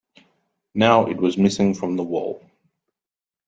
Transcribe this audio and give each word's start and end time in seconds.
Now 0.73 1.05
it 1.05 1.17
was 1.17 1.37
missing 1.37 1.75
from 1.75 1.95
the 1.95 2.01
wall. 2.01 2.43